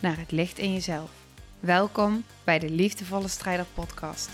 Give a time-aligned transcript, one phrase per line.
[0.00, 1.26] naar het licht in jezelf.
[1.60, 4.28] Welkom bij de Liefdevolle Strijder Podcast.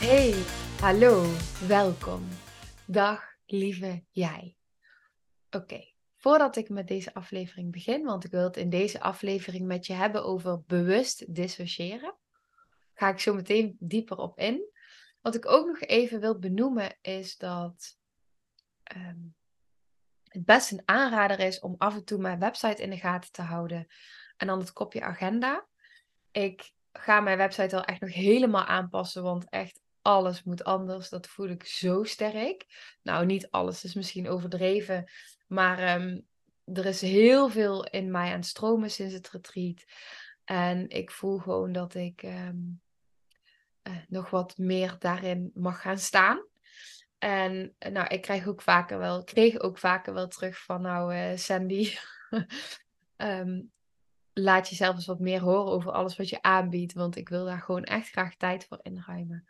[0.00, 0.32] Hey,
[0.80, 1.26] hallo,
[1.68, 2.28] welkom.
[2.86, 4.56] Dag, lieve jij.
[5.50, 9.86] Oké, voordat ik met deze aflevering begin, want ik wil het in deze aflevering met
[9.86, 12.16] je hebben over bewust dissociëren,
[12.94, 14.72] ga ik zo meteen dieper op in.
[15.20, 17.98] Wat ik ook nog even wil benoemen is dat
[18.82, 19.18] ehm,
[20.34, 23.42] het best een aanrader is om af en toe mijn website in de gaten te
[23.42, 23.86] houden.
[24.36, 25.66] En dan het kopje agenda.
[26.30, 31.08] Ik ga mijn website al echt nog helemaal aanpassen, want echt alles moet anders.
[31.08, 32.66] Dat voel ik zo sterk.
[33.02, 35.10] Nou, niet alles is misschien overdreven,
[35.46, 36.20] maar ehm,
[36.64, 39.84] er is heel veel in mij aan het stromen sinds het retreat.
[40.44, 42.56] En ik voel gewoon dat ik ehm,
[43.82, 46.46] eh, nog wat meer daarin mag gaan staan.
[47.24, 51.14] En eh, nou, ik krijg ook vaker wel, kreeg ook vaker wel terug van nou
[51.14, 51.96] uh, Sandy,
[53.16, 53.72] um,
[54.32, 57.60] laat jezelf eens wat meer horen over alles wat je aanbiedt, want ik wil daar
[57.60, 59.48] gewoon echt graag tijd voor inruimen.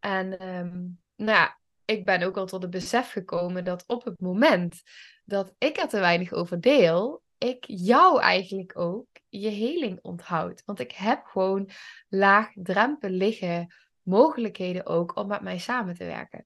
[0.00, 4.20] En um, nou ja, ik ben ook al tot het besef gekomen dat op het
[4.20, 4.82] moment
[5.24, 10.62] dat ik er te weinig over deel, ik jou eigenlijk ook je heling onthoud.
[10.64, 11.70] Want ik heb gewoon
[12.08, 16.44] laagdrempelige mogelijkheden ook om met mij samen te werken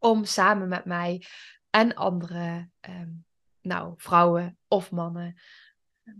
[0.00, 1.24] om samen met mij
[1.70, 3.10] en andere ehm,
[3.60, 5.40] nou, vrouwen of mannen
[6.04, 6.16] ehm,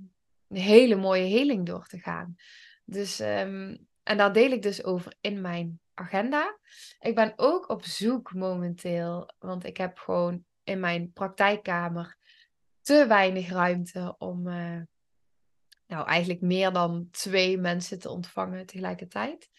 [0.48, 2.36] een hele mooie heling door te gaan.
[2.84, 6.58] Dus, um, en daar deel ik dus over in mijn agenda.
[6.98, 12.16] Ik ben ook op zoek momenteel, want ik heb gewoon in mijn praktijkkamer
[12.80, 14.80] te weinig ruimte om uh,
[15.86, 19.50] nou eigenlijk meer dan twee mensen te ontvangen tegelijkertijd.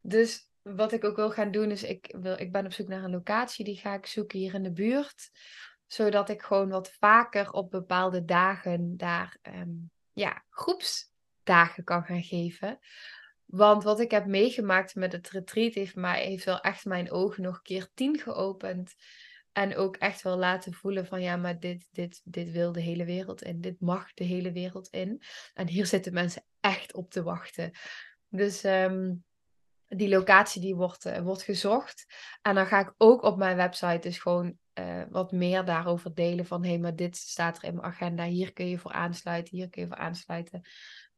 [0.00, 3.04] Dus wat ik ook wil gaan doen, is ik, wil, ik ben op zoek naar
[3.04, 3.64] een locatie.
[3.64, 5.30] Die ga ik zoeken hier in de buurt.
[5.86, 12.78] Zodat ik gewoon wat vaker op bepaalde dagen daar um, ja, groepsdagen kan gaan geven.
[13.44, 17.42] Want wat ik heb meegemaakt met het retreat heeft, mij, heeft wel echt mijn ogen
[17.42, 18.94] nog keer tien geopend.
[19.52, 23.04] En ook echt wel laten voelen van ja, maar dit, dit, dit wil de hele
[23.04, 23.60] wereld in.
[23.60, 25.22] Dit mag de hele wereld in.
[25.54, 27.70] En hier zitten mensen echt op te wachten.
[28.28, 29.24] Dus um,
[29.88, 32.06] die locatie die wordt, uh, wordt gezocht.
[32.42, 36.46] En dan ga ik ook op mijn website dus gewoon uh, wat meer daarover delen.
[36.46, 38.24] Van hé, hey, maar dit staat er in mijn agenda.
[38.24, 39.56] Hier kun je voor aansluiten.
[39.56, 40.60] Hier kun je voor aansluiten.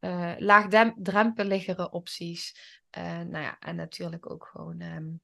[0.00, 2.78] Uh, laagdrempeligere opties.
[2.90, 5.20] nou ja, en natuurlijk ook gewoon um,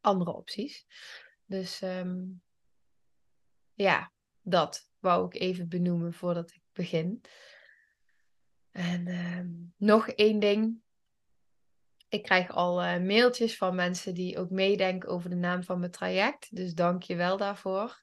[0.00, 0.86] andere opties.
[1.46, 2.42] Dus um,
[3.74, 7.22] ja, dat wou ik even benoemen voordat ik begin.
[8.70, 10.82] En um, nog één ding
[12.10, 15.90] ik krijg al uh, mailtjes van mensen die ook meedenken over de naam van mijn
[15.90, 16.56] traject.
[16.56, 18.02] Dus dank je wel daarvoor.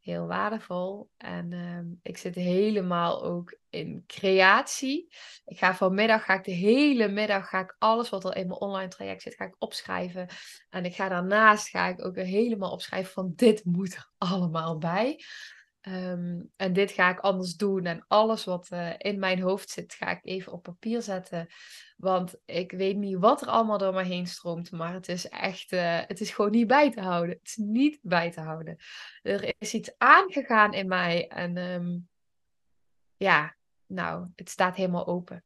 [0.00, 1.10] Heel waardevol.
[1.16, 5.14] En uh, ik zit helemaal ook in creatie.
[5.44, 8.60] Ik ga vanmiddag, ga ik de hele middag, ga ik alles wat er in mijn
[8.60, 10.28] online traject zit, ga ik opschrijven.
[10.70, 15.24] En ik ga daarnaast, ga ik ook helemaal opschrijven van dit moet er allemaal bij.
[15.88, 17.84] Um, en dit ga ik anders doen.
[17.84, 21.46] En alles wat uh, in mijn hoofd zit, ga ik even op papier zetten.
[21.96, 24.70] Want ik weet niet wat er allemaal door me heen stroomt.
[24.70, 27.36] Maar het is echt, uh, het is gewoon niet bij te houden.
[27.38, 28.76] Het is niet bij te houden.
[29.22, 31.28] Er is iets aangegaan in mij.
[31.28, 32.08] En um,
[33.16, 35.44] ja, nou, het staat helemaal open.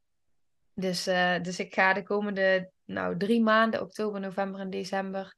[0.75, 5.35] Dus, uh, dus ik ga de komende nou, drie maanden, oktober, november en december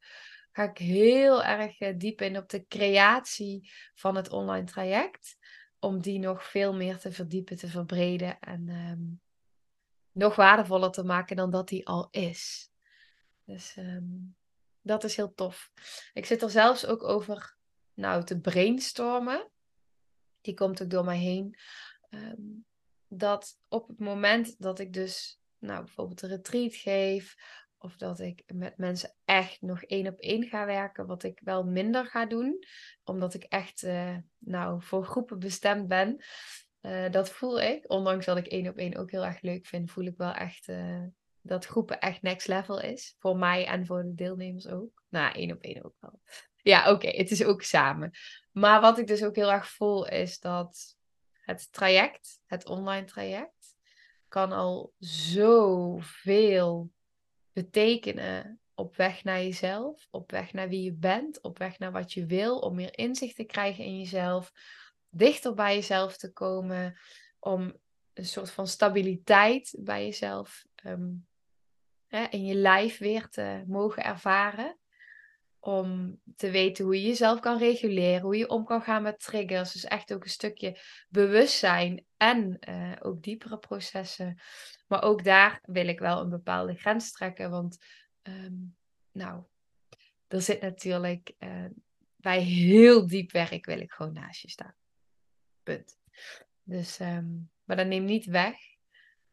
[0.53, 5.37] ga ik heel erg eh, diep in op de creatie van het online traject.
[5.79, 9.21] Om die nog veel meer te verdiepen, te verbreden en um,
[10.11, 12.71] nog waardevoller te maken dan dat die al is.
[13.45, 14.35] Dus um,
[14.81, 15.71] dat is heel tof.
[16.13, 17.55] Ik zit er zelfs ook over
[17.93, 19.49] nou, te brainstormen.
[20.41, 21.57] Die komt ook door mij heen.
[22.09, 22.65] Um,
[23.07, 27.35] dat op het moment dat ik dus nou, bijvoorbeeld een retreat geef
[27.83, 31.63] of dat ik met mensen echt nog één op één ga werken, wat ik wel
[31.63, 32.63] minder ga doen,
[33.03, 36.23] omdat ik echt uh, nou, voor groepen bestemd ben.
[36.81, 39.91] Uh, dat voel ik, ondanks dat ik één op één ook heel erg leuk vind,
[39.91, 41.03] voel ik wel echt uh,
[41.41, 43.15] dat groepen echt next level is.
[43.19, 45.03] Voor mij en voor de deelnemers ook.
[45.09, 46.19] Nou, één op één ook wel.
[46.55, 48.11] Ja, oké, het is ook samen.
[48.51, 50.97] maar wat ik dus ook heel erg voel is dat
[51.31, 53.75] het traject, het online traject,
[54.27, 56.91] kan al zoveel
[57.53, 62.13] betekenen op weg naar jezelf, op weg naar wie je bent, op weg naar wat
[62.13, 64.51] je wil, om meer inzicht te krijgen in jezelf,
[65.09, 66.99] dichter bij jezelf te komen,
[67.39, 67.81] om
[68.13, 71.27] een soort van stabiliteit bij jezelf um,
[72.07, 74.77] hè, in je lijf weer te mogen ervaren.
[75.59, 79.71] Om te weten hoe je jezelf kan reguleren, hoe je om kan gaan met triggers.
[79.71, 80.79] Dus echt ook een stukje
[81.09, 84.39] bewustzijn en uh, ook diepere processen.
[84.93, 87.49] Maar ook daar wil ik wel een bepaalde grens trekken.
[87.49, 87.77] Want
[88.23, 88.75] um,
[89.11, 89.43] nou,
[90.27, 91.65] er zit natuurlijk uh,
[92.15, 94.75] bij heel diep werk wil ik gewoon naast je staan.
[95.63, 95.97] Punt.
[96.63, 98.57] Dus, um, maar dat neemt niet weg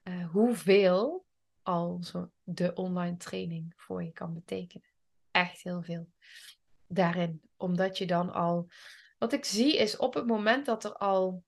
[0.03, 1.27] uh, hoeveel
[1.63, 4.89] al zo de online training voor je kan betekenen.
[5.31, 6.09] Echt heel veel
[6.87, 7.43] daarin.
[7.56, 8.71] Omdat je dan al.
[9.19, 11.45] Wat ik zie is op het moment dat er al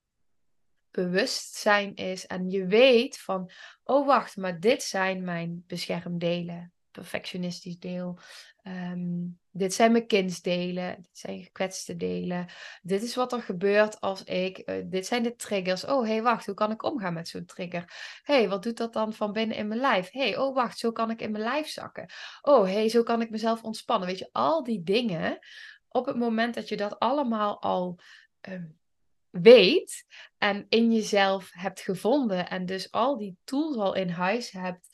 [0.92, 3.50] bewustzijn is en je weet van,
[3.84, 8.18] oh wacht, maar dit zijn mijn beschermdelen perfectionistisch deel.
[8.62, 10.96] Ehm, dit zijn mijn kindsdelen.
[10.96, 12.46] Dit zijn gekwetste delen.
[12.82, 14.68] Dit is wat er gebeurt als ik.
[14.68, 15.84] Uh, dit zijn de triggers.
[15.84, 16.46] Oh, hey, wacht.
[16.46, 17.92] Hoe kan ik omgaan met zo'n trigger?
[18.22, 20.10] Hey, wat doet dat dan van binnen in mijn lijf?
[20.10, 20.78] Hey, oh, wacht.
[20.78, 22.10] Zo kan ik in mijn lijf zakken.
[22.42, 24.08] Oh, hey, zo kan ik mezelf ontspannen.
[24.08, 25.38] Weet je, al die dingen.
[25.88, 27.98] Op het moment dat je dat allemaal al.
[28.48, 28.80] Um,
[29.32, 30.04] weet
[30.38, 34.88] en in jezelf hebt gevonden en dus al die tools al in huis hebt,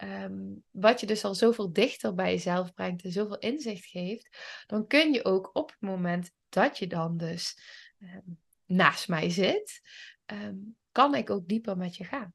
[0.00, 4.28] Ehm, wat je dus al zoveel dichter bij jezelf brengt en zoveel inzicht geeft,
[4.66, 7.58] dan kun je ook op het moment dat je dan dus
[7.98, 8.28] ehm,
[8.66, 9.80] naast mij zit,
[10.26, 10.56] ehm,
[10.92, 12.34] kan ik ook dieper met je gaan.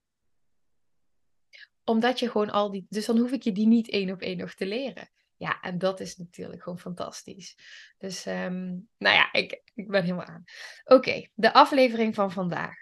[1.84, 4.38] Omdat je gewoon al die, dus dan hoef ik je die niet één op één
[4.38, 5.10] nog te leren.
[5.38, 7.58] Ja, en dat is natuurlijk gewoon fantastisch.
[7.98, 10.44] Dus, nou ja, ik, ik ben helemaal aan.
[10.84, 12.76] Oké, de aflevering van vandaag.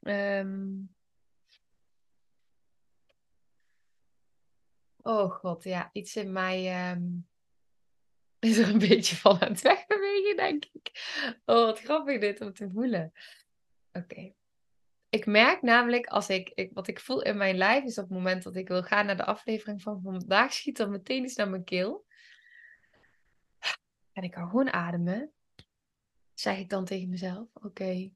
[0.00, 0.94] Um,
[5.02, 7.28] Oh god, ja, iets in mij um,
[8.48, 10.90] is er een beetje van aan het wegbewegen, denk ik.
[11.44, 13.12] Oh, wat grappig dit om te voelen.
[13.92, 14.32] Oké.
[15.12, 18.12] Ik merk namelijk als ik, ik, wat ik voel in mijn lijf is op het
[18.12, 21.50] moment dat ik wil gaan naar de aflevering van vandaag, schiet er meteen iets naar
[21.50, 22.06] mijn keel.
[24.12, 25.32] En ik kan gewoon ademen.
[26.34, 28.12] Zeg ik dan tegen mezelf: Oké, ik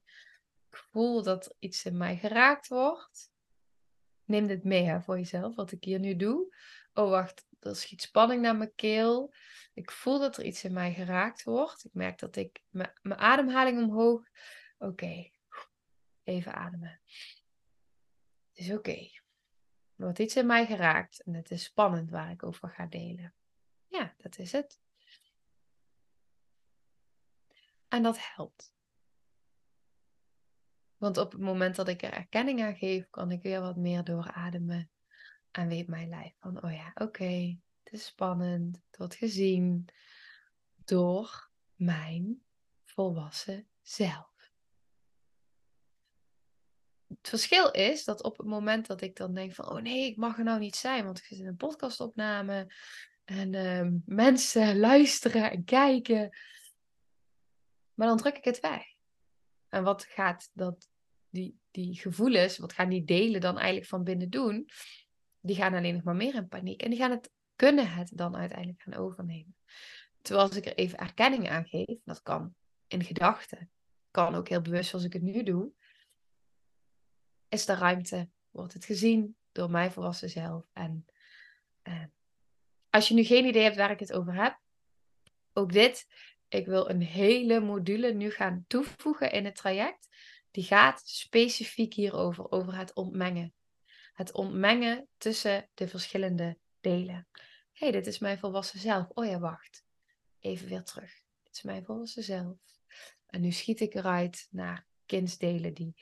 [0.69, 3.31] voel dat iets in mij geraakt wordt.
[4.25, 6.55] Neem dit mee hè, voor jezelf, wat ik hier nu doe
[6.97, 9.33] oh wacht, er schiet spanning naar mijn keel.
[9.73, 11.85] Ik voel dat er iets in mij geraakt wordt.
[11.85, 14.21] Ik merk dat ik mijn ademhaling omhoog.
[14.77, 15.31] Oké,
[16.27, 17.01] even ademen.
[18.49, 18.97] Het is oké.
[19.95, 23.33] Er wordt iets in mij geraakt en het is spannend waar ik over ga delen.
[23.87, 24.81] Ja, dat is het.
[27.87, 28.75] En dat helpt.
[30.97, 34.03] Want op het moment dat ik er erkenning aan geef, kan ik weer wat meer
[34.03, 34.91] doorademen
[35.51, 39.89] en weet mijn lijf van, oh ja, oké, het is spannend, wordt gezien
[40.75, 42.41] door mijn
[42.83, 44.36] volwassen zelf.
[47.07, 50.17] Het verschil is dat op het moment dat ik dan denk van, oh nee, ik
[50.17, 52.73] mag er nou niet zijn, want ik zit in een podcastopname
[53.25, 56.37] en uh, mensen luisteren en kijken,
[57.93, 58.83] maar dan druk ik het weg.
[59.69, 60.89] En wat gaat dat,
[61.29, 64.69] die, die gevoelens, wat gaan die delen dan eigenlijk van binnen doen?
[65.47, 66.81] die gaan alleen nog maar meer in paniek.
[66.81, 69.55] En die gaan het, kunnen het dan uiteindelijk gaan overnemen.
[70.21, 72.55] Terwijl als ik er even erkenning aan geef, dat kan
[72.87, 73.69] in gedachten,
[74.11, 75.71] kan ook heel bewust zoals ik het nu doe,
[77.49, 80.65] is er ruimte, wordt het gezien door mij volwassen zelf.
[80.73, 81.05] En
[81.81, 82.03] eh,
[82.89, 84.59] als je nu geen idee hebt waar ik het over heb,
[85.53, 86.07] ook dit,
[86.47, 90.07] ik wil een hele module nu gaan toevoegen in het traject.
[90.51, 93.53] Die gaat specifiek hierover, over het ontmengen
[94.17, 97.27] het ontmengen tussen de verschillende delen.
[97.71, 99.07] Hé, hey, dit is mijn volwassen zelf.
[99.09, 99.83] Oh ja, wacht.
[100.39, 101.11] Even weer terug.
[101.43, 102.57] Dit is mijn volwassen zelf.
[103.25, 105.95] En nu schiet ik eruit naar kindsdelen die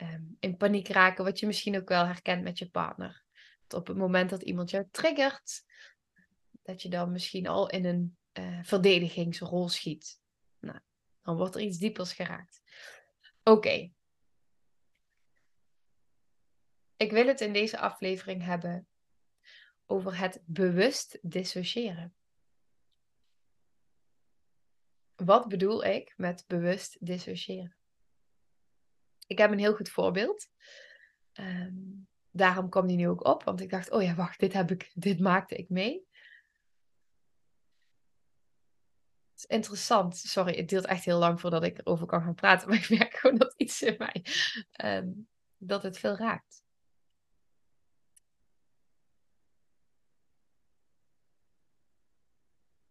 [0.00, 3.24] ehm, in paniek raken, wat je misschien ook wel herkent met je partner.
[3.68, 5.64] Op het moment dat iemand jou triggert,
[6.62, 10.20] dat je dan misschien al in een uh, verdedigingsrol schiet.
[10.58, 10.78] Nou,
[11.22, 12.62] dan wordt er iets diepers geraakt.
[13.42, 13.90] Oké,
[16.96, 18.86] ik wil het in deze aflevering hebben
[19.86, 22.14] over het bewust dissociëren.
[25.14, 27.79] Wat bedoel ik met bewust dissociëren?
[29.30, 30.48] Ik heb een heel goed voorbeeld.
[31.40, 34.70] Um, daarom kwam die nu ook op, want ik dacht, oh ja, wacht, dit, heb
[34.70, 36.08] ik, dit maakte ik mee.
[39.36, 40.16] is interessant.
[40.16, 42.68] Sorry, het duurt echt heel lang voordat ik erover kan gaan praten.
[42.68, 44.24] Maar ik merk gewoon dat iets in mij,
[44.72, 45.08] ehm,
[45.56, 46.64] dat het veel raakt.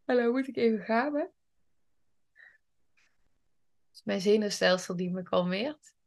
[0.04, 1.32] Hallo, moet ik even gapen?
[3.88, 5.98] Het is mijn zenuwstelsel die me kalmeert.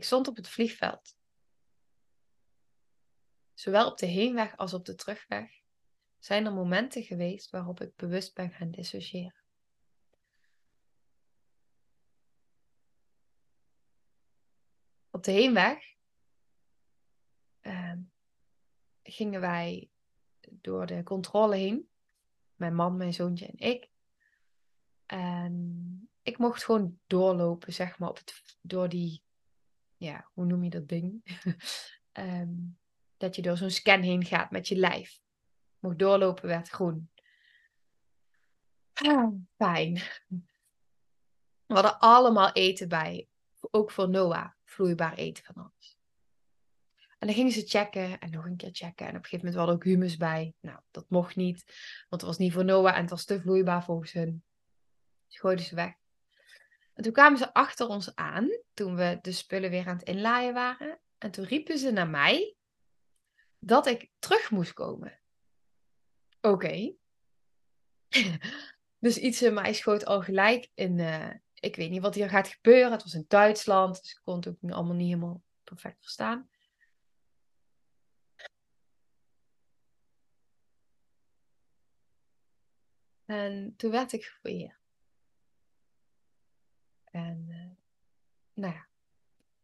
[0.00, 1.16] Ik stond op het vliegveld.
[3.54, 5.62] Zowel op de heenweg als op de terugweg
[6.18, 9.44] zijn er momenten geweest waarop ik bewust ben gaan dissociëren.
[15.10, 15.94] Op de heenweg
[17.62, 17.92] uh,
[19.02, 19.90] gingen wij
[20.40, 21.90] door de controle heen.
[22.54, 23.90] Mijn man, mijn zoontje en ik.
[25.06, 28.22] En ik mocht gewoon doorlopen, zeg maar,
[28.60, 29.22] door die,
[30.00, 31.22] ja, hoe noem je dat ding?
[32.12, 32.78] um,
[33.16, 35.20] dat je door zo'n scan heen gaat met je lijf.
[35.78, 37.10] Mocht doorlopen, werd groen.
[38.92, 39.94] Ah, fijn.
[41.66, 43.28] We hadden allemaal eten bij.
[43.70, 45.98] Ook voor Noah, vloeibaar eten van alles.
[47.18, 49.06] En dan gingen ze checken en nog een keer checken.
[49.06, 50.54] En op een gegeven moment hadden ook humus bij.
[50.60, 51.64] Nou, dat mocht niet,
[52.08, 54.44] want het was niet voor Noah en het was te vloeibaar volgens hun.
[55.26, 55.99] Dus gooiden ze weg.
[57.00, 60.54] En toen kwamen ze achter ons aan, toen we de spullen weer aan het inlaaien
[60.54, 61.00] waren.
[61.18, 62.56] En toen riepen ze naar mij
[63.58, 65.20] dat ik terug moest komen.
[66.40, 66.94] Oké.
[68.98, 70.98] dus iets in mij schoot al gelijk in.
[70.98, 72.92] Uh, ik weet niet wat hier gaat gebeuren.
[72.92, 76.50] Het was in Duitsland, dus ik kon het ook allemaal niet helemaal perfect verstaan.
[83.24, 84.79] En toen werd ik gefouilleerd.
[87.10, 87.70] En uh,
[88.52, 88.86] nou ja,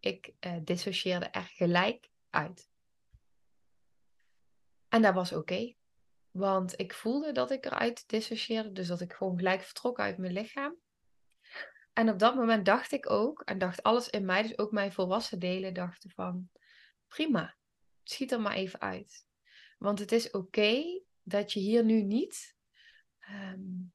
[0.00, 2.68] ik uh, dissocieerde er gelijk uit.
[4.88, 5.74] En dat was oké.
[6.30, 8.72] Want ik voelde dat ik eruit dissocieerde.
[8.72, 10.76] Dus dat ik gewoon gelijk vertrok uit mijn lichaam.
[11.92, 14.92] En op dat moment dacht ik ook, en dacht alles in mij, dus ook mijn
[14.92, 16.48] volwassen delen, dachten van
[17.08, 17.56] prima,
[18.02, 19.26] schiet er maar even uit.
[19.78, 22.56] Want het is oké dat je hier nu niet
[23.30, 23.92] um,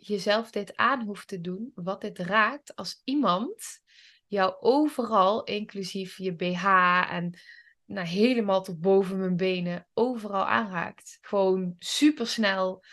[0.00, 3.80] jezelf dit aan hoeft te doen, wat dit raakt, als iemand
[4.26, 6.64] jou overal, inclusief je BH
[7.10, 7.38] en
[7.84, 11.18] nou, helemaal tot boven mijn benen, overal aanraakt.
[11.20, 12.84] Gewoon supersnel.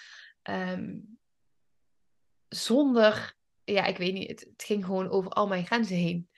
[0.44, 1.20] Um,
[2.48, 6.30] zonder, ja, ik weet niet, het, het, ging gewoon over al mijn grenzen heen.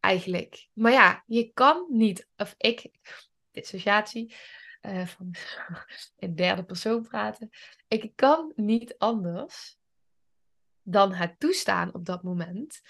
[0.00, 0.68] Eigenlijk.
[0.72, 2.90] Maar ja, je kan niet, of ik,
[3.50, 4.34] dissociatie,
[4.82, 5.34] uh, van
[6.16, 7.50] in derde persoon praten.
[7.88, 9.78] Ik kan niet anders
[10.90, 12.80] dan het toestaan op dat moment.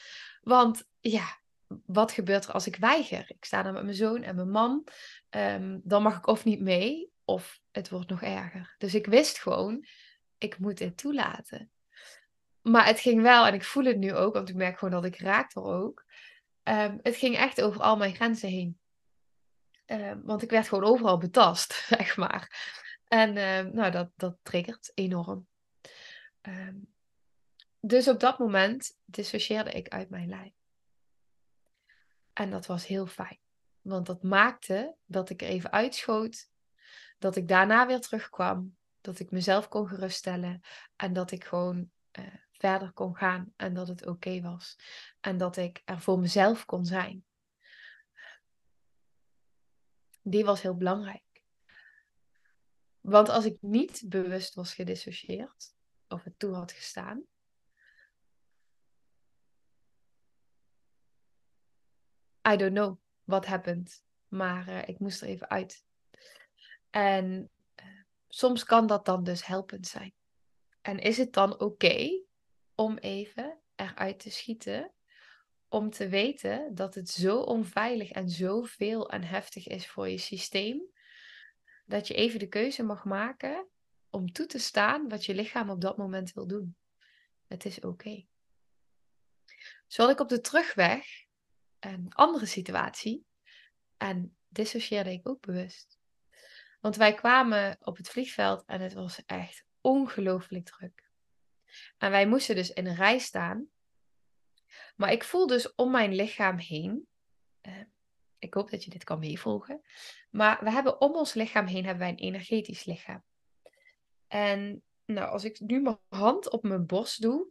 [0.40, 1.40] Want ja,
[1.86, 3.24] wat gebeurt er als ik weiger?
[3.26, 4.86] Ik sta daar met mijn zoon en mijn man.
[5.28, 8.74] Ehm, dan mag ik of niet mee, of het wordt nog erger.
[8.78, 9.86] Dus ik wist gewoon,
[10.38, 11.70] ik moet dit toelaten.
[12.60, 15.04] Maar het ging wel, en ik voel het nu ook, want ik merk gewoon dat
[15.04, 16.04] ik raak er ook.
[16.62, 18.78] Um, het ging echt over al mijn grenzen heen.
[19.86, 22.68] Um, want ik werd gewoon overal betast, zeg maar.
[23.08, 23.32] En
[23.74, 25.48] nou, dat, dat triggert enorm.
[27.80, 30.52] Dus op dat moment dissocieerde ik uit mijn lijf.
[32.32, 33.38] En dat was heel fijn.
[33.80, 36.50] Want dat maakte dat ik er even uitschoot.
[37.18, 38.76] Dat ik daarna weer terugkwam.
[39.00, 40.60] Dat ik mezelf kon geruststellen.
[40.96, 43.52] En dat ik gewoon uh, verder kon gaan.
[43.56, 44.76] En dat het oké was.
[45.20, 47.24] En dat ik er voor mezelf kon zijn.
[50.22, 51.44] Die was heel belangrijk.
[53.00, 55.74] Want als ik niet bewust was gedissocieerd.
[56.08, 57.24] Of het toe had gestaan
[62.48, 64.04] I don't know what happened.
[64.28, 65.84] Maar uh, ik moest er even uit.
[66.90, 67.50] En
[67.82, 67.86] uh,
[68.28, 70.14] soms kan dat dan dus helpend zijn.
[70.80, 72.24] En is het dan oké
[72.74, 74.92] om even eruit te schieten?
[75.68, 80.18] Om te weten dat het zo onveilig en zo veel en heftig is voor je
[80.18, 80.82] systeem.
[81.84, 83.68] Dat je even de keuze mag maken
[84.10, 86.76] om toe te staan wat je lichaam op dat moment wil doen.
[87.46, 87.86] Het is oké.
[87.86, 88.28] Okay.
[90.10, 91.28] Ik op de terugweg
[91.80, 93.24] een andere situatie.
[93.96, 95.98] En dissocieerde ik ook bewust.
[96.80, 101.10] Want wij kwamen op het vliegveld en het was echt ongelooflijk druk.
[101.98, 103.68] En wij moesten dus in een rij staan.
[104.96, 107.06] Maar ik voel dus om mijn lichaam heen.
[107.62, 107.72] Uh,
[108.38, 109.82] ik hoop dat je dit kan meevolgen.
[110.30, 113.22] Maar we hebben om ons lichaam heen hebben wij een energetisch lichaam.
[114.26, 117.46] En nou, als ik nu mijn hand op mijn borst doe,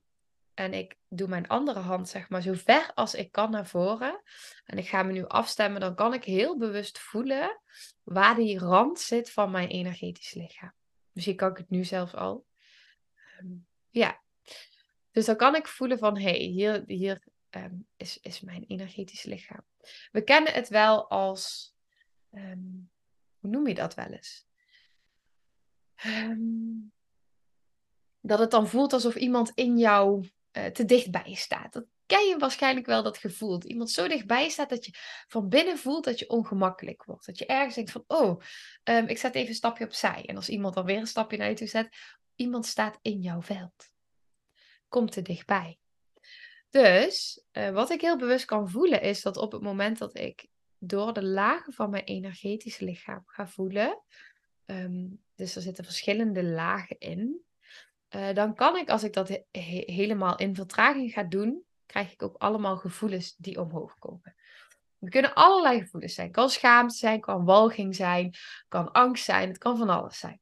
[0.60, 4.22] En ik doe mijn andere hand, zeg maar, zo ver als ik kan naar voren.
[4.66, 5.82] En ik ga me nu afstemmen.
[5.82, 7.62] Dan kan ik heel bewust voelen
[8.04, 10.74] waar die rand zit van mijn energetisch lichaam.
[11.12, 12.46] Misschien kan ik het nu zelfs al.
[13.16, 13.48] Ehm,
[13.90, 14.22] ja.
[15.12, 19.24] Dus dan kan ik voelen van, hé, hey, hier, hier ehm, is, is mijn energetisch
[19.24, 19.66] lichaam.
[20.12, 21.74] We kennen het wel als,
[22.32, 22.68] ehm,
[23.40, 24.48] hoe noem je dat wel eens?
[28.22, 31.74] dat het dan voelt alsof iemand in jou uh, te dichtbij staat.
[31.74, 33.50] Dat ken je waarschijnlijk wel, dat gevoel.
[33.50, 34.92] Dat iemand zo dichtbij staat dat je
[35.28, 37.26] van binnen voelt dat je ongemakkelijk wordt.
[37.26, 38.42] Dat je ergens denkt van, oh,
[38.84, 40.26] um, ik zet even een stapje opzij.
[40.26, 41.96] En als iemand dan weer een stapje naar je toe zet,
[42.36, 43.92] iemand staat in jouw veld.
[44.88, 45.80] Komt te dichtbij.
[46.70, 50.48] Dus uh, wat ik heel bewust kan voelen is dat op het moment dat ik
[50.78, 54.02] door de lagen van mijn energetisch lichaam ga voelen,
[54.66, 57.42] um, dus er zitten verschillende lagen in,
[58.16, 62.24] uh, dan kan ik, als ik dat he helemaal in vertraging ga doen, krijg ik
[62.24, 64.36] ook allemaal gevoelens die omhoog komen.
[65.00, 66.32] Er kunnen allerlei gevoelens zijn.
[66.32, 68.34] Kan schaamte zijn, kan walging zijn,
[68.68, 70.40] kan angst zijn, het kan van alles zijn.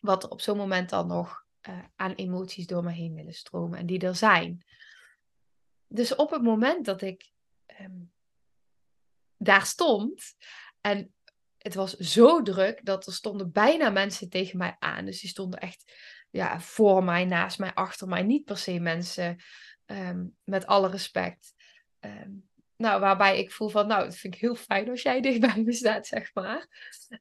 [0.00, 3.78] Wat er op zo'n moment dan nog uh, aan emoties door me heen willen stromen
[3.78, 4.64] en die er zijn.
[5.86, 7.32] Dus op het moment dat ik
[7.80, 8.12] um,
[9.36, 10.36] daar stond
[10.80, 11.14] en
[11.58, 15.04] het was zo druk dat er stonden bijna mensen tegen mij aan.
[15.04, 15.92] Dus die stonden echt
[16.36, 18.22] ja, voor mij, naast mij, achter mij.
[18.22, 19.36] Niet per se mensen
[19.86, 21.54] um, met alle respect.
[22.00, 25.40] Um, nou, waarbij ik voel van, nou, dat vind ik heel fijn als jij dicht
[25.40, 26.66] bij me staat, zeg maar.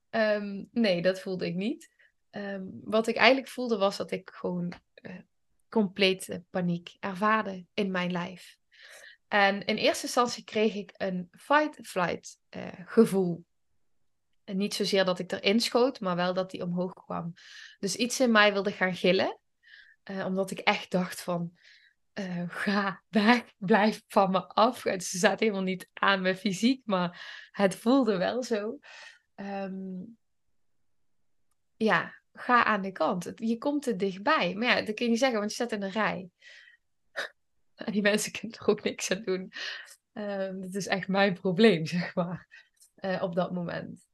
[0.10, 1.90] Um, nee, dat voelde ik niet.
[2.84, 5.16] wat ik eigenlijk voelde was dat ik gewoon uh,
[5.70, 8.58] complete paniek ervaarde in mijn lijf.
[9.28, 13.46] En in eerste instantie kreeg ik een fight-flight uh, gevoel.
[14.46, 17.34] Niet zozeer dat ik erin schoot, maar wel dat die omhoog kwam.
[17.80, 19.40] Dus iets in mij wilde gaan gillen.
[20.12, 21.52] Uh, omdat ik echt dacht van,
[22.20, 24.84] uh, ga weg, blijf van me af.
[24.84, 28.80] Het staat helemaal niet aan mijn fysiek, maar het voelde wel zo.
[29.36, 30.18] Um,
[31.76, 33.32] ja, ga aan de kant.
[33.36, 34.56] Je komt er dichtbij.
[34.56, 36.30] Maar ja, dat kun je niet zeggen, want je staat in een rij.
[37.76, 39.52] En die mensen kunnen er ook niks aan doen.
[40.14, 42.48] Um, dat is echt mijn probleem, zeg maar,
[43.00, 44.08] uh, op dat moment.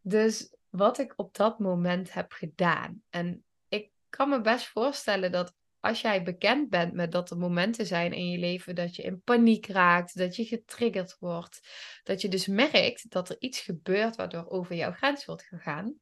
[0.00, 3.02] Dus wat ik op dat moment heb gedaan.
[3.10, 7.86] En ik kan me best voorstellen dat als jij bekend bent met dat er momenten
[7.86, 11.60] zijn in je leven dat je in paniek raakt, dat je getriggerd wordt,
[12.02, 15.94] dat je dus merkt dat er iets gebeurt waardoor over jouw grens wordt gegaan,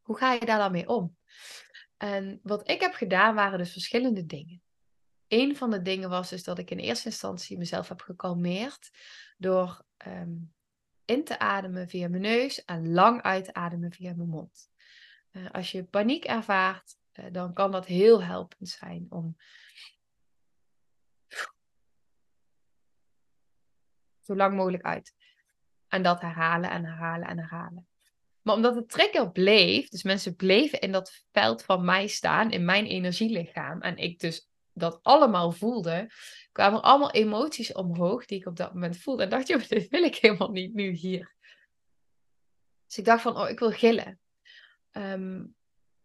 [0.00, 1.16] hoe ga je daar dan mee om?
[1.96, 4.62] En wat ik heb gedaan waren dus verschillende dingen.
[5.28, 8.90] Een van de dingen was dus dat ik in eerste instantie mezelf heb gekalmeerd
[9.38, 10.52] door um,
[11.10, 14.70] in te ademen via mijn neus en lang uit te ademen via mijn mond.
[15.32, 19.36] Uh, als je paniek ervaart, uh, dan kan dat heel helpend zijn om
[24.20, 25.14] zo lang mogelijk uit.
[25.88, 27.86] En dat herhalen en herhalen en herhalen.
[28.42, 32.64] Maar omdat de trigger bleef, dus mensen bleven in dat veld van mij staan, in
[32.64, 34.49] mijn energielichaam, en ik dus
[34.80, 36.10] dat allemaal voelde,
[36.52, 39.22] kwamen allemaal emoties omhoog die ik op dat moment voelde.
[39.22, 41.34] En dacht, joh, dit wil ik helemaal niet nu hier.
[42.86, 44.20] Dus ik dacht van, oh, ik wil gillen.
[44.92, 45.54] Um,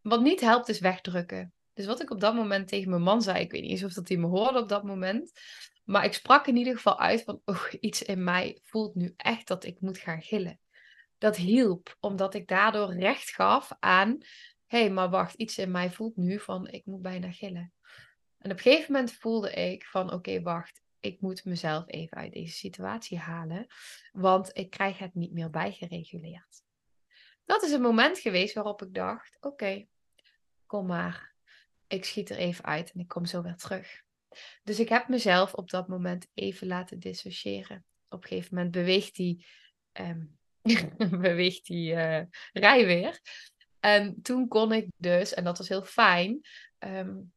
[0.02, 1.54] wat niet helpt is wegdrukken.
[1.74, 3.94] Dus wat ik op dat moment tegen mijn man zei, ik weet niet eens of
[3.94, 5.32] dat hij me hoorde op dat moment.
[5.84, 9.48] Maar ik sprak in ieder geval uit van, oh, iets in mij voelt nu echt
[9.48, 10.60] dat ik moet gaan gillen.
[11.18, 14.18] Dat hielp, omdat ik daardoor recht gaf aan,
[14.66, 17.74] hé, hey, maar wacht, iets in mij voelt nu van, ik moet bijna gillen.
[18.46, 22.34] En op een gegeven moment voelde ik van oké, wacht, ik moet mezelf even uit
[22.34, 23.68] deze situatie halen,
[24.12, 26.64] want ik krijg het niet meer bijgereguleerd.
[27.46, 29.86] Dat is een moment geweest waarop ik dacht, oké,
[30.66, 31.36] kom maar,
[31.88, 34.02] ik schiet er even uit en ik kom zo weer terug.
[34.64, 37.86] Dus ik heb mezelf op dat moment even laten dissociëren.
[38.10, 39.46] Op een gegeven moment beweegt die,
[39.94, 40.38] um,
[41.20, 42.22] beweegt die uh,
[42.54, 43.20] rij weer.
[43.80, 46.42] En toen kon ik dus, en dat was heel fijn,
[46.80, 47.34] um,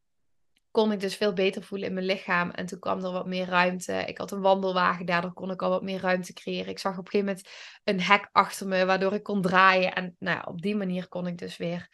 [0.79, 2.49] kon ik dus veel beter voelen in mijn lichaam.
[2.51, 3.93] En toen kwam er wat meer ruimte.
[3.93, 6.69] Ik had een wandelwagen, daardoor kon ik al wat meer ruimte creëren.
[6.69, 7.47] Ik zag op een gegeven moment
[7.83, 9.93] een hek achter me, waardoor ik kon draaien.
[9.93, 11.89] En nou ja, op die manier kon ik dus weer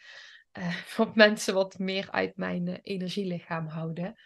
[0.98, 4.20] uh, mensen wat meer uit mijn uh, energielichaam houden.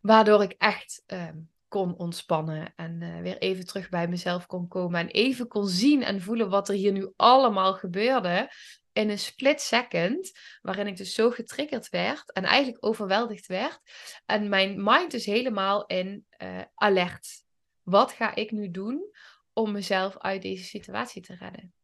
[0.00, 1.28] Waardoor ik echt uh,
[1.68, 5.00] kon ontspannen en uh, weer even terug bij mezelf kon komen.
[5.00, 8.50] En even kon zien en voelen wat er hier nu allemaal gebeurde
[8.94, 13.80] in een split second, waarin ik dus zo getriggerd werd en eigenlijk overweldigd werd.
[14.26, 17.44] En mijn mind dus helemaal in uh, alert.
[17.82, 19.14] Wat ga ik nu doen
[19.52, 21.74] om mezelf uit deze situatie te redden?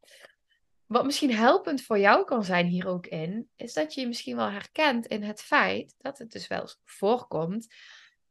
[0.86, 4.36] Wat misschien helpend voor jou kan zijn hier ook in, is dat je je misschien
[4.36, 7.74] wel herkent in het feit dat het dus wel voorkomt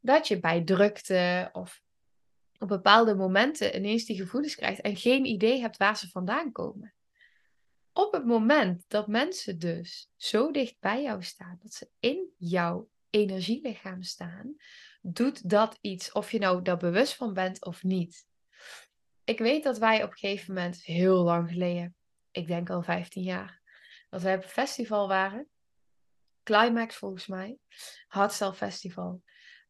[0.00, 1.82] dat je bij drukte of
[2.58, 6.94] op bepaalde momenten ineens die gevoelens krijgt en geen idee hebt waar ze vandaan komen.
[8.00, 12.88] Op het moment dat mensen dus zo dicht bij jou staan, dat ze in jouw
[13.10, 14.56] energielichaam staan,
[15.00, 18.26] doet dat iets, of je nou daar bewust van bent of niet.
[19.24, 21.94] Ik weet dat wij op een gegeven moment, heel lang geleden,
[22.30, 23.60] ik denk al 15 jaar,
[24.08, 25.48] dat wij op een festival waren.
[26.42, 27.58] Climax volgens mij.
[28.08, 29.22] Hardstyle Festival.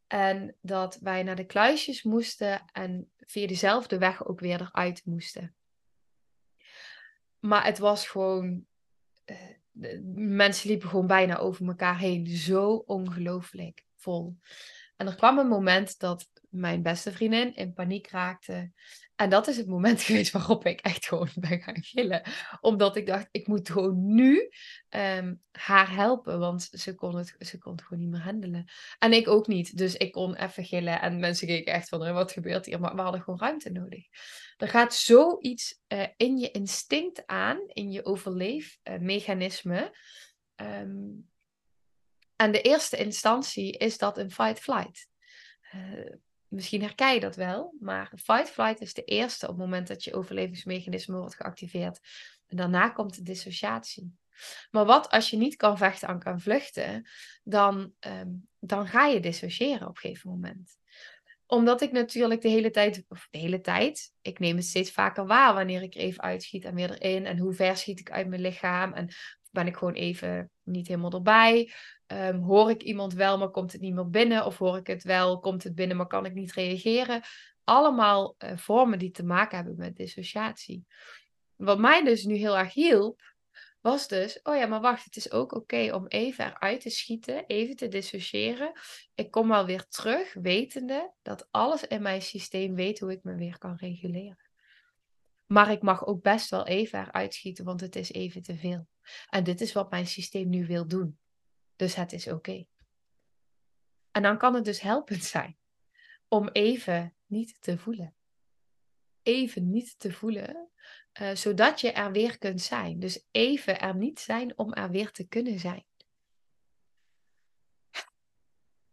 [0.07, 5.55] En dat wij naar de kluisjes moesten en via dezelfde weg ook weer eruit moesten.
[7.41, 8.65] Maar het was gewoon.
[9.25, 9.37] Uh,
[10.15, 12.27] mensen liepen gewoon bijna over elkaar heen.
[12.27, 14.37] Zo ongelooflijk vol.
[14.97, 18.73] En er kwam een moment dat mijn beste vriendin in paniek raakte.
[19.17, 22.23] En dat is het moment geweest waarop ik echt gewoon ben gaan gillen.
[22.61, 24.51] Omdat ik dacht, ik moet gewoon nu
[24.89, 26.39] ehm, haar helpen.
[26.39, 28.65] Want ze kon, het, ze kon het gewoon niet meer handelen.
[28.99, 29.77] En ik ook niet.
[29.77, 31.01] Dus ik kon even gillen.
[31.01, 32.81] En mensen keken echt van, wat gebeurt hier?
[32.81, 34.05] Maar we hadden gewoon ruimte nodig.
[34.57, 37.59] Er gaat zoiets uh, in je instinct aan.
[37.67, 39.97] In je overleefmechanisme.
[40.57, 41.29] Um,
[42.37, 45.09] en de eerste instantie is dat een fight-flight.
[45.75, 46.15] Uh,
[46.51, 50.15] misschien herken je dat wel, maar fight-flight is de eerste op het moment dat je
[50.15, 52.01] overlevingsmechanisme wordt geactiveerd.
[52.47, 54.19] En daarna komt de dissociatie.
[54.71, 57.09] Maar wat als je niet kan vechten en kan vluchten,
[57.43, 60.79] dan, um, dan ga je dissociëren op een gegeven moment
[61.51, 65.27] omdat ik natuurlijk de hele tijd, of de hele tijd, ik neem het steeds vaker
[65.27, 67.27] waar wanneer ik even uitschiet en weer erin.
[67.27, 68.93] En hoe ver schiet ik uit mijn lichaam?
[68.93, 69.09] En
[69.51, 71.73] ben ik gewoon even niet helemaal erbij?
[72.13, 74.45] Um, hoor ik iemand wel, maar komt het niet meer binnen?
[74.45, 77.23] Of hoor ik het wel, komt het binnen, maar kan ik niet reageren?
[77.65, 80.85] Allemaal uh, vormen die te maken hebben met dissociatie.
[81.57, 83.23] Wat mij dus nu heel erg hielp,
[83.81, 87.47] was dus, oh ja, maar wacht, het is ook oké om even eruit te schieten,
[87.47, 88.73] even te dissociëren.
[89.15, 93.35] Ik kom wel weer terug, wetende dat alles in mijn systeem weet hoe ik me
[93.35, 94.49] weer kan reguleren.
[95.47, 98.87] Maar ik mag ook best wel even eruit schieten, want het is even te veel.
[99.29, 101.19] En dit is wat mijn systeem nu wil doen.
[101.81, 102.67] Dus het is oké.
[104.11, 105.59] En dan kan het dus helpend zijn
[106.29, 108.15] om even niet te voelen.
[109.23, 110.69] Even niet te voelen,
[111.21, 112.99] uh, zodat je er weer kunt zijn.
[112.99, 115.85] Dus even er niet zijn om er weer te kunnen zijn.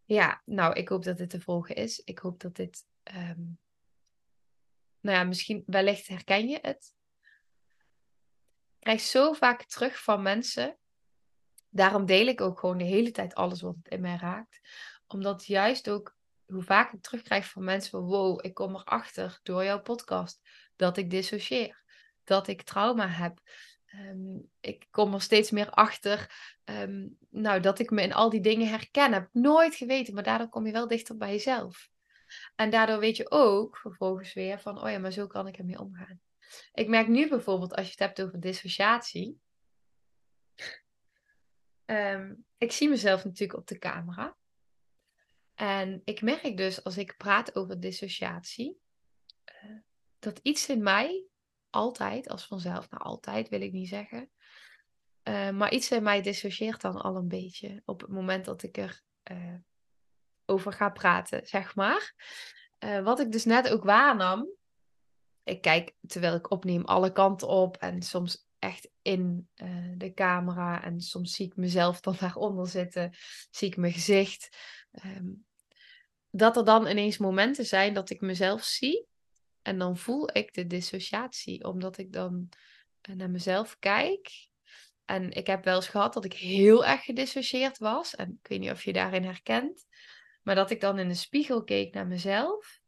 [0.06, 2.00] Ja, nou, ik hoop dat dit te volgen is.
[2.04, 2.88] Ik hoop dat dit.
[3.04, 3.60] Um...
[5.00, 6.96] Nou ja, misschien wellicht herken je het.
[8.74, 10.78] Ik krijg zo vaak terug van mensen
[11.78, 14.60] daarom deel ik ook gewoon de hele tijd alles wat in mij raakt.
[15.08, 19.64] Omdat juist ook hoe vaak ik terugkrijg van mensen van wow, ik kom erachter door
[19.64, 20.42] jouw podcast
[20.76, 21.84] dat ik dissocieer.
[22.24, 23.40] Dat ik trauma heb.
[23.86, 26.32] Ehm, ik kom er steeds meer achter
[26.64, 29.14] ehm, nou, dat ik me in al die dingen herken.
[29.14, 31.90] Heb nooit geweten, maar daardoor kom je wel dichter bij jezelf.
[32.56, 35.80] En daardoor weet je ook vervolgens weer van, oh ja, maar zo kan ik ermee
[35.80, 36.20] omgaan.
[36.74, 39.40] Ik merk nu bijvoorbeeld, als je het hebt over dissociatie,
[41.88, 44.36] Ehm, ik zie mezelf natuurlijk op de camera.
[45.56, 48.80] En ik merk dus als ik praat over dissociatie,
[49.64, 49.78] uh,
[50.20, 51.26] dat iets in mij
[51.70, 54.30] altijd, als vanzelf, nou altijd wil ik niet zeggen,
[55.24, 58.78] uh, maar iets in mij dissocieert dan al een beetje op het moment dat ik
[58.78, 59.56] er uh,
[60.46, 62.14] over ga praten, zeg maar.
[63.04, 64.50] wat ik dus net ook waarnam,
[65.44, 70.84] ik kijk terwijl ik opneem alle kanten op en soms echt in uh, de camera.
[70.84, 73.14] En soms zie ik mezelf dan daaronder zitten,
[73.52, 74.58] zie ik mijn gezicht.
[75.06, 75.46] Um,
[76.30, 79.08] dat er dan ineens momenten zijn dat ik mezelf zie.
[79.62, 82.50] En dan voel ik de dissociatie, omdat ik dan
[83.10, 84.48] uh, naar mezelf kijk.
[85.06, 88.16] En ik heb wel eens gehad dat ik heel erg gedissocieerd was.
[88.16, 89.86] En ik weet niet of je daarin herkent.
[90.44, 92.82] Maar dat ik dan in de spiegel keek naar mezelf.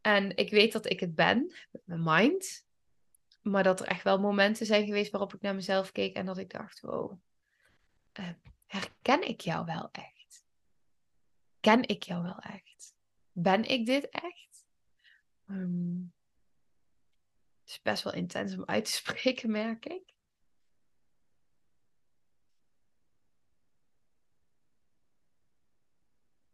[0.00, 1.54] En ik weet dat ik het ben,
[1.84, 2.66] mijn mind.
[3.50, 6.38] Maar dat er echt wel momenten zijn geweest waarop ik naar mezelf keek en dat
[6.38, 7.20] ik dacht, wow,
[8.20, 8.28] uh,
[8.66, 10.44] herken ik jou wel echt?
[11.60, 12.94] Ken ik jou wel echt?
[13.32, 14.66] Ben ik dit echt?
[15.46, 16.12] Um,
[17.60, 20.14] het is best wel intens om uit te spreken, merk ik.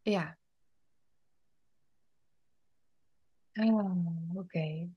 [0.02, 0.38] Ja.
[3.54, 4.88] Oh, oké.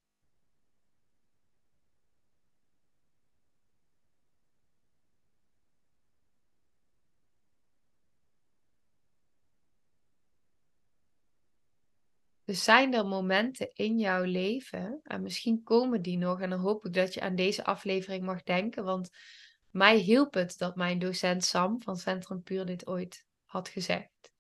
[12.47, 16.86] Dus zijn er momenten in jouw leven, en misschien komen die nog, en dan hoop
[16.86, 19.10] ik dat je aan deze aflevering mag denken, want
[19.71, 24.31] mij hielp het dat mijn docent Sam van Centrum Puur dit ooit had gezegd.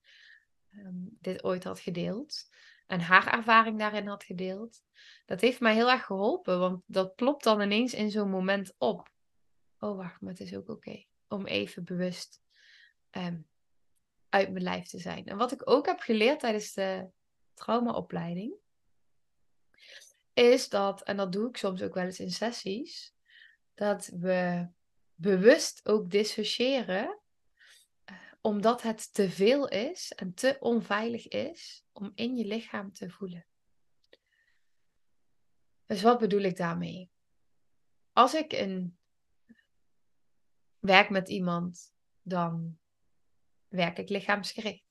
[0.69, 2.49] ehm, dit ooit had gedeeld.
[2.85, 4.83] En haar ervaring daarin had gedeeld.
[5.25, 6.59] Dat heeft mij heel erg geholpen.
[6.59, 9.09] Want dat plopt dan ineens in zo'n moment op.
[9.79, 11.03] Oh, wacht, maar het is ook oké.
[11.27, 12.41] om even bewust
[13.11, 13.47] um,
[14.29, 15.25] uit mijn lijf te zijn.
[15.25, 17.15] En wat ik ook heb geleerd tijdens de
[17.57, 18.55] traumaopleiding.
[20.33, 23.15] Is dat, en dat doe ik soms ook wel eens in sessies.
[23.73, 24.67] Dat we
[25.15, 27.19] bewust ook dissociëren
[28.41, 33.45] omdat het te veel is en te onveilig is om in je lichaam te voelen.
[35.85, 37.11] Dus wat bedoel ik daarmee?
[38.13, 38.97] Als ik een
[40.79, 42.77] werk met iemand, dan
[43.67, 44.86] werk ik lichaamsgericht.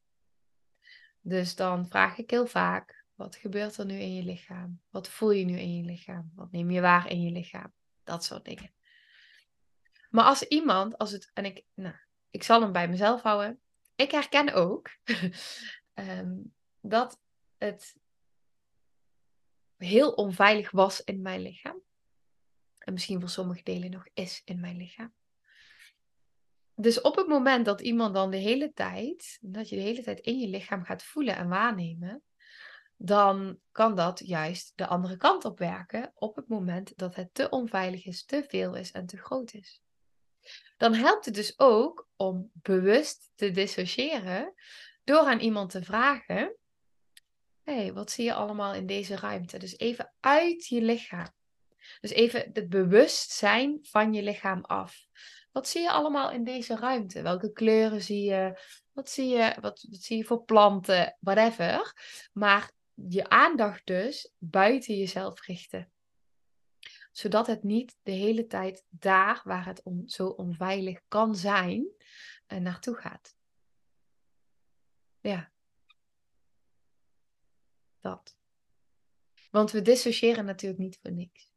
[1.28, 4.80] Dus dan vraag ik heel vaak: wat gebeurt er nu in je lichaam?
[4.90, 6.32] Wat voel je nu in je lichaam?
[6.34, 7.72] Wat neem je waar in je lichaam?
[8.04, 8.72] Dat soort dingen.
[10.10, 11.94] Maar als iemand, als het, en ik, nou,
[12.30, 13.60] ik zal hem bij mezelf houden.
[13.94, 14.90] Ik herken ook
[15.94, 16.36] ehm,
[16.80, 17.20] dat
[17.58, 17.96] het
[19.76, 21.80] heel onveilig was in mijn lichaam.
[22.78, 25.14] En misschien voor sommige delen nog is in mijn lichaam.
[26.76, 30.20] Dus op het moment dat iemand dan de hele tijd, dat je de hele tijd
[30.20, 32.22] in je lichaam gaat voelen en waarnemen,
[32.96, 37.48] dan kan dat juist de andere kant op werken op het moment dat het te
[37.48, 39.80] onveilig is, te veel is en te groot is
[40.76, 44.54] dan helpt het dus ook om bewust te dissociëren
[45.04, 46.56] door aan iemand te vragen:
[47.62, 49.58] hey, wat zie je allemaal in deze ruimte?
[49.58, 51.34] Dus even uit je lichaam.
[52.00, 54.96] Dus even het bewustzijn van je lichaam af.
[55.56, 57.22] Wat zie je allemaal in deze ruimte?
[57.22, 58.60] Welke kleuren zie je?
[58.92, 61.16] Wat zie je, wat, zie je voor planten?
[61.20, 61.94] Whatever.
[62.32, 65.90] Maar je aandacht dus buiten jezelf richten
[67.12, 71.88] zodat het niet de hele tijd daar waar het zo onveilig kan zijn,
[72.48, 73.36] uh, naartoe gaat.
[75.20, 75.52] Ja.
[78.00, 78.36] Dat.
[79.50, 81.50] Want we dissociëren natuurlijk niet voor niks.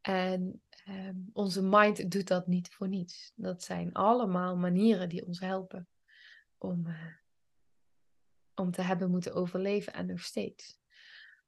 [0.00, 3.32] En ehm, onze mind doet dat niet voor niets.
[3.34, 5.88] Dat zijn allemaal manieren die ons helpen
[6.58, 7.14] om, uh,
[8.54, 10.78] om te hebben moeten overleven en nog steeds.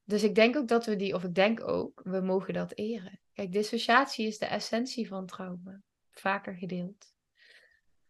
[0.05, 3.21] Dus ik denk ook dat we die, of ik denk ook, we mogen dat eren.
[3.33, 5.83] Kijk, dissociatie is de essentie van trauma.
[6.11, 7.15] Vaker gedeeld.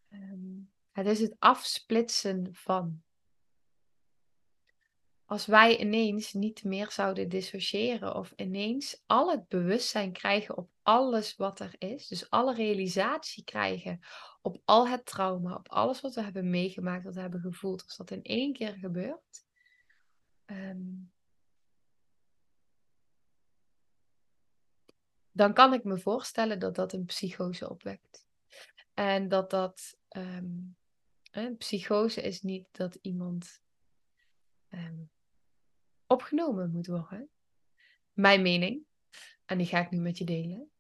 [0.09, 0.61] Ehm,
[0.91, 3.03] het is het afsplitsen van.
[5.27, 11.37] Als wij ineens niet meer zouden dissociëren of ineens al het bewustzijn krijgen op alles
[11.37, 14.01] wat er is, dus alle realisatie krijgen
[14.43, 17.97] op al het trauma, op alles wat we hebben meegemaakt, wat we hebben gevoeld, als
[17.97, 19.45] dat in één keer gebeurt,
[20.47, 21.13] um,
[25.33, 28.27] dan kan ik me voorstellen dat dat een psychose opwekt.
[28.95, 29.99] En dat dat.
[30.17, 30.77] Um,
[31.31, 33.61] een psychose is niet dat iemand
[34.71, 35.11] um,
[36.07, 37.29] opgenomen moet worden.
[38.13, 38.83] Mijn mening,
[39.45, 40.71] en die ga ik nu met je delen.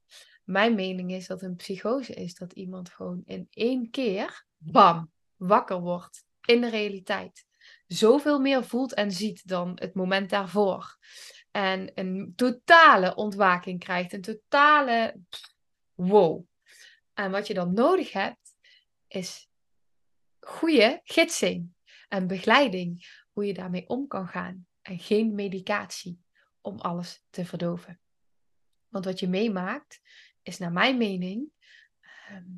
[0.44, 5.80] Mijn mening is dat een psychose is dat iemand gewoon in één keer, bam, wakker
[5.80, 7.46] wordt in de realiteit.
[7.86, 10.98] Zoveel meer voelt en ziet dan het moment daarvoor.
[11.50, 14.12] En een totale ontwaking krijgt.
[14.12, 15.20] Een totale
[15.94, 16.44] wow.
[17.14, 18.54] En wat je dan nodig hebt,
[19.08, 19.48] is
[20.40, 21.74] goede gidsing
[22.08, 23.24] en begeleiding.
[23.32, 24.66] Hoe je daarmee om kan gaan.
[24.86, 26.24] En geen medicatie
[26.60, 28.00] om alles te verdoven.
[28.88, 30.00] Want wat je meemaakt,
[30.42, 31.50] is naar mijn mening,
[32.00, 32.50] ehm,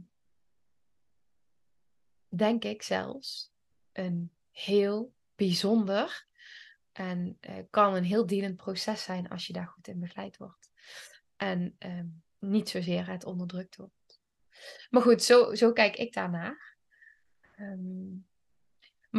[2.28, 3.52] denk ik zelfs,
[3.92, 6.26] een heel bijzonder
[6.92, 10.70] en uh, kan een heel dienend proces zijn als je daar goed in begeleid wordt.
[11.36, 12.00] En uh,
[12.38, 14.20] niet zozeer het onderdrukt wordt.
[14.90, 16.76] Maar goed, zo, zo kijk ik daarnaar.
[17.58, 18.27] Um,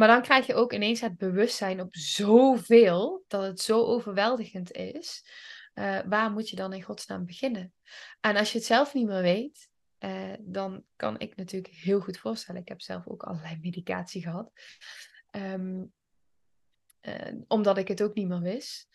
[0.00, 5.24] maar dan krijg je ook ineens het bewustzijn op zoveel, dat het zo overweldigend is.
[5.74, 7.72] Uh, waar moet je dan in godsnaam beginnen?
[8.20, 12.18] En als je het zelf niet meer weet, uh, dan kan ik natuurlijk heel goed
[12.18, 12.60] voorstellen.
[12.60, 14.52] Ik heb zelf ook allerlei medicatie gehad.
[15.30, 15.92] Um,
[17.02, 18.88] uh, omdat ik het ook niet meer wist.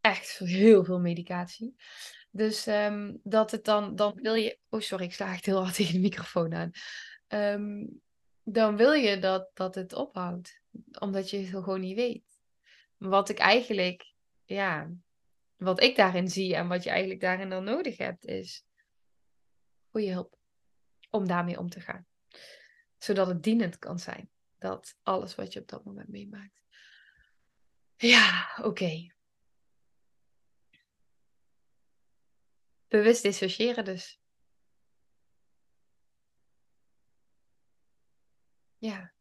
[0.00, 1.76] Echt heel veel medicatie.
[2.30, 4.58] Dus um, dat het dan, dan wil je.
[4.68, 6.70] Oh, sorry, ik sla echt heel hard tegen de microfoon aan.
[7.28, 8.04] Um,
[8.48, 10.60] dan wil je dat, dat het ophoudt.
[10.98, 12.42] Omdat je het gewoon niet weet.
[12.96, 14.90] Wat ik eigenlijk, ja,
[15.56, 18.64] wat ik daarin zie en wat je eigenlijk daarin dan nodig hebt, is
[19.90, 20.38] goede hulp
[21.10, 22.06] om daarmee om te gaan.
[22.98, 26.62] Zodat het dienend kan zijn dat alles wat je op dat moment meemaakt.
[27.96, 29.14] Ja, oké.
[32.88, 34.20] Bewust dissociëren dus.
[38.86, 39.12] Ja.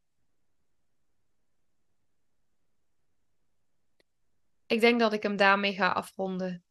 [4.65, 6.63] Ik denk dat ik hem daarmee ga afronden.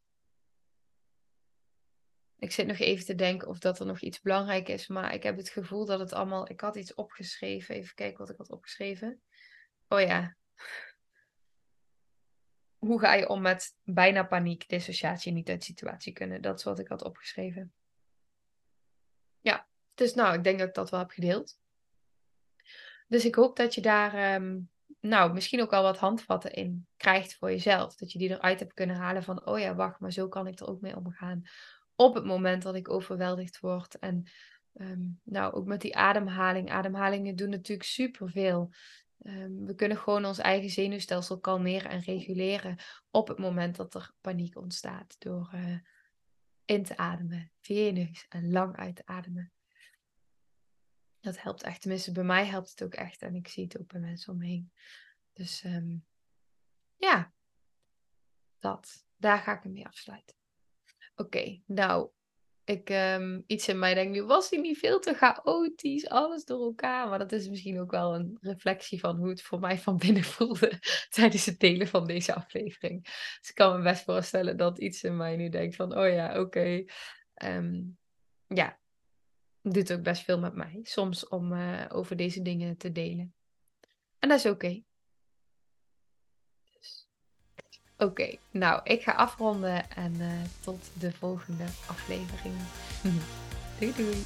[2.39, 5.23] Ik zit nog even te denken of dat er nog iets belangrijk is, maar ik
[5.23, 6.51] heb het gevoel dat het allemaal.
[6.51, 7.75] Ik had iets opgeschreven.
[7.75, 9.23] Even kijken wat ik had opgeschreven.
[9.89, 10.37] Oh ja.
[12.79, 16.43] Hoe ga je om met bijna paniek, dissociatie, niet uit situatie kunnen?
[16.43, 17.73] Dat is wat ik had opgeschreven.
[19.41, 21.63] Ja, dus nou, ik denk dat ik dat wel heb gedeeld.
[23.07, 24.61] Dus ik hoop dat je daar, ehm,
[25.01, 27.97] nou, misschien ook al wat handvatten in krijgt voor jezelf.
[27.97, 30.61] Dat je die eruit hebt kunnen halen van, oh ja, wacht, maar zo kan ik
[30.61, 31.43] er ook mee omgaan
[31.97, 33.99] op het moment dat ik overweldigd word.
[33.99, 34.25] En
[34.75, 36.71] ehm, nou, ook met die ademhaling.
[36.71, 38.73] Ademhalingen doen natuurlijk superveel.
[39.27, 42.77] Um, we kunnen gewoon ons eigen zenuwstelsel kalmeren en reguleren
[43.11, 45.17] op het moment dat er paniek ontstaat.
[45.19, 45.79] Door uh,
[46.65, 49.54] in te ademen via en lang uit te ademen.
[51.25, 51.81] Dat helpt echt.
[51.81, 53.23] Tenminste, bij mij helpt het ook echt.
[53.23, 54.65] En ik zie het ook bij mensen om me.
[55.33, 56.05] Dus um,
[56.97, 57.33] ja,
[58.59, 59.07] dat.
[59.17, 60.37] Daar ga ik hem mee afsluiten.
[61.17, 62.11] Oké, nou,
[62.65, 66.65] ik, um, iets in mij denkt nu, was hij niet veel te chaotisch, alles door
[66.65, 67.09] elkaar?
[67.09, 70.25] Maar dat is misschien ook wel een reflectie van hoe het voor mij van binnen
[70.35, 73.03] voelde tijdens het delen van deze aflevering.
[73.03, 76.41] Dus ik kan me best voorstellen dat iets in mij nu denkt van, oh ja,
[76.41, 76.85] oké.
[77.45, 77.99] Um,
[78.47, 78.79] ja,
[79.73, 83.35] doet ook best veel met mij, soms om uh, over deze dingen te delen.
[84.19, 84.55] En dat is oké.
[84.55, 84.85] Okay.
[87.97, 92.55] Oké, nou, ik ga afronden en uh, tot de volgende aflevering.
[93.79, 94.23] doei doei.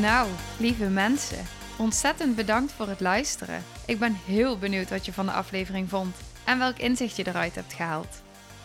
[0.00, 1.44] Nou, lieve mensen,
[1.78, 3.62] ontzettend bedankt voor het luisteren.
[3.86, 7.54] Ik ben heel benieuwd wat je van de aflevering vond en welk inzicht je eruit
[7.54, 8.21] hebt gehaald.